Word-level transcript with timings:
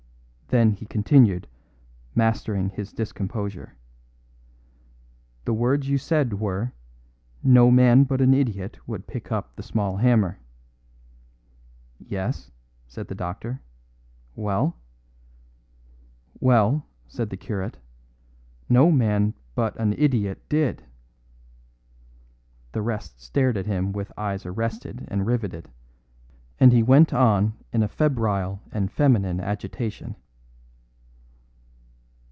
Then 0.53 0.73
he 0.73 0.85
continued, 0.85 1.47
mastering 2.13 2.71
his 2.71 2.91
discomposure: 2.91 3.77
"The 5.45 5.53
words 5.53 5.87
you 5.87 5.97
said 5.97 6.41
were, 6.41 6.73
'No 7.41 7.71
man 7.71 8.03
but 8.03 8.19
an 8.19 8.33
idiot 8.33 8.77
would 8.85 9.07
pick 9.07 9.31
up 9.31 9.55
the 9.55 9.63
small 9.63 9.95
hammer.'" 9.95 10.39
"Yes," 11.99 12.51
said 12.85 13.07
the 13.07 13.15
doctor. 13.15 13.61
"Well?" 14.35 14.75
"Well," 16.41 16.85
said 17.07 17.29
the 17.29 17.37
curate, 17.37 17.77
"no 18.67 18.91
man 18.91 19.33
but 19.55 19.77
an 19.79 19.93
idiot 19.93 20.43
did." 20.49 20.83
The 22.73 22.81
rest 22.81 23.21
stared 23.21 23.55
at 23.55 23.67
him 23.67 23.93
with 23.93 24.11
eyes 24.17 24.45
arrested 24.45 25.05
and 25.07 25.25
riveted, 25.25 25.69
and 26.59 26.73
he 26.73 26.83
went 26.83 27.13
on 27.13 27.53
in 27.71 27.83
a 27.83 27.87
febrile 27.87 28.61
and 28.73 28.91
feminine 28.91 29.39
agitation. 29.39 30.17